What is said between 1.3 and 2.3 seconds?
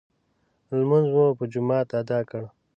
په جماعت ادا